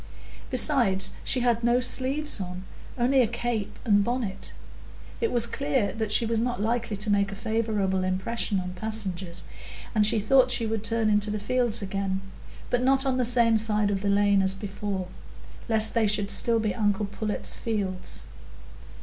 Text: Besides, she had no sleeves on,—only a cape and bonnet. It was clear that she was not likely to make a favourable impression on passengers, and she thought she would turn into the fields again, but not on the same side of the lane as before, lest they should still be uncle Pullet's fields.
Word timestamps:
Besides, 0.49 1.11
she 1.23 1.41
had 1.41 1.63
no 1.63 1.79
sleeves 1.79 2.41
on,—only 2.41 3.21
a 3.21 3.27
cape 3.27 3.77
and 3.85 4.03
bonnet. 4.03 4.51
It 5.21 5.31
was 5.31 5.45
clear 5.45 5.93
that 5.93 6.11
she 6.11 6.25
was 6.25 6.39
not 6.39 6.59
likely 6.59 6.97
to 6.97 7.09
make 7.11 7.31
a 7.31 7.35
favourable 7.35 8.03
impression 8.03 8.59
on 8.59 8.73
passengers, 8.73 9.43
and 9.93 10.03
she 10.03 10.19
thought 10.19 10.49
she 10.49 10.65
would 10.65 10.83
turn 10.83 11.07
into 11.07 11.29
the 11.29 11.37
fields 11.37 11.83
again, 11.83 12.21
but 12.71 12.81
not 12.81 13.05
on 13.05 13.17
the 13.17 13.23
same 13.23 13.59
side 13.59 13.91
of 13.91 14.01
the 14.01 14.09
lane 14.09 14.41
as 14.41 14.55
before, 14.55 15.07
lest 15.69 15.93
they 15.93 16.07
should 16.07 16.31
still 16.31 16.59
be 16.59 16.73
uncle 16.73 17.05
Pullet's 17.05 17.55
fields. 17.55 18.23